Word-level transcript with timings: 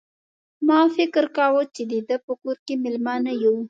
ما 0.67 0.79
فکر 0.95 1.25
کاوه 1.37 1.63
چې 1.75 1.83
د 1.91 1.93
ده 2.07 2.17
په 2.25 2.33
کور 2.41 2.57
کې 2.65 2.73
مېلمانه 2.83 3.31
یو. 3.43 3.55